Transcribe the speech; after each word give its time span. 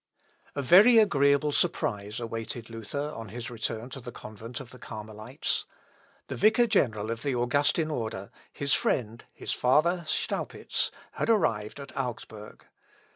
A 0.55 0.63
very 0.63 0.97
agreeable 0.97 1.51
surprise 1.51 2.19
awaited 2.19 2.71
Luther 2.71 3.11
on 3.11 3.29
his 3.29 3.51
return 3.51 3.91
to 3.91 3.99
the 3.99 4.11
convent 4.11 4.59
of 4.59 4.71
the 4.71 4.79
Carmelites. 4.79 5.65
The 6.25 6.35
vicar 6.35 6.65
general 6.65 7.11
of 7.11 7.21
the 7.21 7.35
Augustin 7.35 7.91
order, 7.91 8.31
his 8.51 8.73
friend, 8.73 9.23
his 9.31 9.51
father 9.53 10.03
Staupitz, 10.07 10.89
had 11.11 11.29
arrived 11.29 11.79
at 11.79 11.95
Augsburg. 11.95 12.65